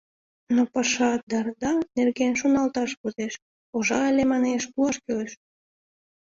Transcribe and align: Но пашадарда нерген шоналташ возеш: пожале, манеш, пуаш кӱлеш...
Но 0.55 0.61
пашадарда 0.73 1.71
нерген 1.97 2.33
шоналташ 2.39 2.91
возеш: 3.01 3.33
пожале, 3.71 4.23
манеш, 4.31 4.63
пуаш 4.73 4.97
кӱлеш... 5.03 5.31